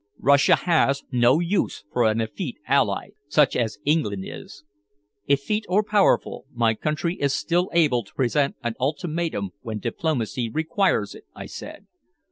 [0.17, 4.63] Russia has no use for an effete ally such as England is."
[5.29, 11.13] "Effete or powerful, my country is still able to present an ultimatum when diplomacy requires
[11.13, 11.85] it," I said.